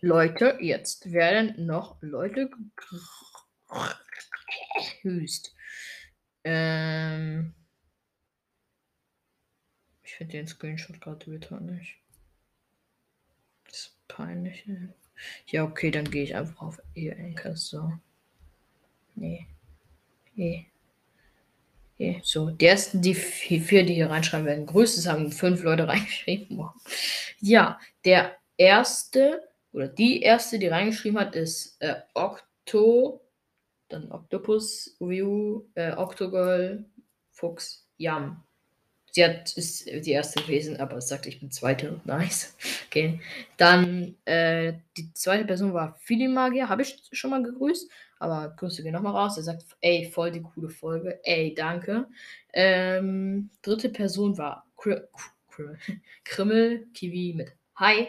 Leute, 0.00 0.58
jetzt 0.60 1.12
werden 1.12 1.66
noch 1.66 1.96
Leute 2.00 2.50
grüßt. 5.02 5.54
Ähm, 6.44 7.54
ich 10.02 10.14
finde 10.14 10.32
den 10.32 10.46
Screenshot 10.46 11.00
gerade 11.00 11.30
wieder 11.30 11.60
nicht. 11.60 11.98
Das 13.66 13.74
ist 13.74 14.08
peinlich. 14.08 14.64
Ja, 15.46 15.64
okay, 15.64 15.90
dann 15.90 16.10
gehe 16.10 16.24
ich 16.24 16.34
einfach 16.34 16.62
auf 16.62 16.82
ihr 16.94 17.16
Enker. 17.16 17.56
So. 17.56 17.92
Nee. 19.14 19.46
Nee. 20.34 20.66
Okay, 21.94 22.20
so, 22.24 22.48
die 22.48 22.64
ersten, 22.64 23.02
die 23.02 23.14
vier, 23.14 23.84
die 23.84 23.92
hier 23.92 24.08
reinschreiben 24.08 24.46
werden, 24.46 24.64
grüßes 24.64 25.06
haben 25.06 25.30
fünf 25.30 25.62
Leute 25.62 25.86
reingeschrieben. 25.88 26.66
Ja, 27.40 27.78
der 28.06 28.38
erste 28.56 29.49
oder 29.72 29.88
die 29.88 30.20
erste, 30.22 30.58
die 30.58 30.68
reingeschrieben 30.68 31.18
hat, 31.18 31.36
ist 31.36 31.80
äh, 31.80 31.96
Octo, 32.14 33.20
dann 33.88 34.10
Octopus, 34.10 34.96
View, 35.00 35.62
äh, 35.74 35.92
Octogirl, 35.92 36.84
Fuchs, 37.32 37.86
Yam. 37.96 38.42
Sie 39.12 39.24
hat, 39.24 39.56
ist 39.56 39.86
die 39.86 40.12
erste 40.12 40.40
gewesen, 40.42 40.78
aber 40.78 41.00
sagt, 41.00 41.26
ich 41.26 41.40
bin 41.40 41.50
zweite. 41.50 42.00
Nice. 42.04 42.56
Okay. 42.86 43.20
Dann 43.56 44.16
äh, 44.24 44.74
die 44.96 45.12
zweite 45.14 45.44
Person 45.44 45.74
war 45.74 45.96
Filimagier, 46.00 46.68
habe 46.68 46.82
ich 46.82 47.02
schon 47.12 47.30
mal 47.30 47.42
gegrüßt. 47.42 47.90
Aber 48.20 48.50
Grüße 48.56 48.82
gehen 48.82 48.92
nochmal 48.92 49.14
raus. 49.16 49.36
Er 49.36 49.42
sagt, 49.42 49.64
ey, 49.80 50.10
voll 50.12 50.30
die 50.30 50.42
coole 50.42 50.68
Folge. 50.68 51.18
Ey, 51.24 51.54
danke. 51.54 52.06
Ähm, 52.52 53.50
dritte 53.62 53.88
Person 53.88 54.36
war 54.38 54.66
Kr 54.76 55.08
Kr 55.48 55.76
Krimmel 56.24 56.86
Kiwi 56.92 57.34
mit 57.34 57.52
Hi. 57.76 58.08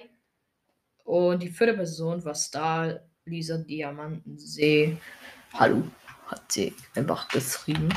Und 1.11 1.43
die 1.43 1.49
vierte 1.49 1.73
Person 1.73 2.23
war 2.23 2.33
Star 2.33 3.01
Lisa 3.25 3.57
Diamantensee. 3.57 4.95
Hallo, 5.51 5.83
hat 6.27 6.49
sie 6.49 6.73
einfach 6.95 7.27
geschrieben. 7.27 7.89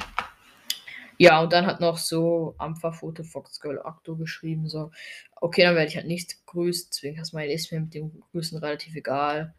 Ja, 1.18 1.40
und 1.40 1.52
dann 1.52 1.64
hat 1.64 1.78
noch 1.78 1.96
so 1.96 2.56
Ampferfoto 2.58 3.22
Fox 3.22 3.60
Girl 3.60 3.78
Octo 3.78 4.16
geschrieben. 4.16 4.68
So, 4.68 4.90
okay, 5.36 5.62
dann 5.62 5.76
werde 5.76 5.90
ich 5.90 5.96
halt 5.96 6.08
nicht 6.08 6.44
gegrüßt. 6.44 6.92
Deswegen 6.92 7.16
erstmal 7.16 7.46
ist 7.46 7.70
mir 7.70 7.82
mit 7.82 7.94
dem 7.94 8.20
Grüßen 8.32 8.58
relativ 8.58 8.96
egal. 8.96 9.54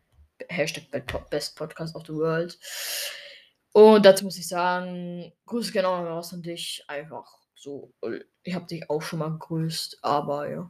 Hashtag 0.50 0.92
Best 1.30 1.56
Podcast 1.56 1.96
of 1.96 2.06
the 2.08 2.14
World. 2.14 2.60
Und 3.72 4.06
dazu 4.06 4.26
muss 4.26 4.38
ich 4.38 4.50
sagen, 4.50 5.32
Grüße 5.46 5.72
gerne 5.72 5.88
auch 5.88 6.02
noch 6.02 6.10
raus 6.10 6.34
an 6.34 6.42
dich. 6.42 6.84
Einfach 6.90 7.38
so. 7.54 7.94
Ich 8.44 8.54
habe 8.54 8.66
dich 8.66 8.90
auch 8.90 9.02
schon 9.02 9.20
mal 9.20 9.32
gegrüßt, 9.32 10.00
aber 10.02 10.50
ja. 10.50 10.70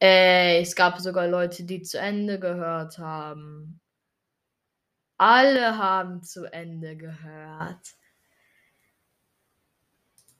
Äh, 0.00 0.60
es 0.60 0.74
gab 0.76 0.98
sogar 1.00 1.26
Leute, 1.28 1.64
die 1.64 1.82
zu 1.82 1.98
Ende 1.98 2.38
gehört 2.38 2.98
haben. 2.98 3.80
Alle 5.16 5.76
haben 5.78 6.22
zu 6.22 6.44
Ende 6.44 6.96
gehört. 6.96 7.96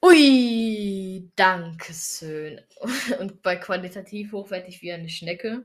Ui, 0.03 1.31
danke 1.37 1.93
schön. 1.93 2.61
Und 3.19 3.43
bei 3.43 3.57
qualitativ 3.57 4.33
hochwertig 4.33 4.81
wie 4.83 4.93
eine 4.93 5.09
Schnecke. 5.09 5.65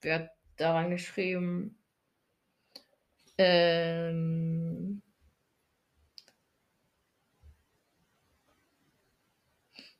Wer 0.00 0.14
hat 0.14 0.30
daran 0.56 0.90
geschrieben? 0.90 1.76
Ähm. 3.38 4.87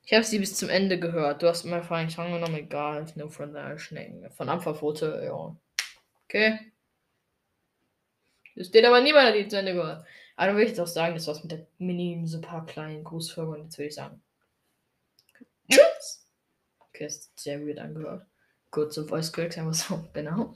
Ich 0.09 0.15
habe 0.15 0.25
sie 0.25 0.39
bis 0.39 0.55
zum 0.55 0.69
Ende 0.69 0.99
gehört. 0.99 1.43
Du 1.43 1.47
hast 1.47 1.65
meine 1.65 1.83
Frage 1.83 2.07
nicht 2.07 2.17
angenommen, 2.17 2.55
egal. 2.55 3.05
Nur 3.13 3.29
von 3.29 3.53
der 3.53 3.77
Schnecken. 3.77 4.27
Von 4.31 4.49
Ampferfote, 4.49 5.21
ja. 5.23 5.55
Okay. 6.23 6.71
Es 8.55 8.69
steht 8.69 8.85
aber 8.85 9.01
niemand, 9.01 9.35
die 9.35 9.47
zu 9.47 9.59
Ende 9.59 9.75
gehört. 9.75 10.03
Aber 10.35 10.47
dann 10.47 10.55
würde 10.55 10.63
ich 10.63 10.69
jetzt 10.69 10.79
auch 10.79 10.87
sagen, 10.87 11.13
das 11.13 11.27
war's 11.27 11.43
mit 11.43 11.51
der 11.51 11.67
mini 11.77 12.23
super 12.25 12.65
kleinen 12.65 13.03
Grußfolge. 13.03 13.51
Und 13.51 13.63
jetzt 13.65 13.77
würde 13.77 13.89
ich 13.89 13.93
sagen. 13.93 14.19
Tschüss! 15.69 16.27
Okay, 16.79 17.05
ist 17.05 17.39
sehr 17.39 17.63
weird 17.63 17.77
angehört. 17.77 18.25
Kurze 18.71 19.05
Voice 19.05 19.31
Cracks, 19.31 19.59
einfach 19.59 19.75
so, 19.75 20.09
genau. 20.11 20.55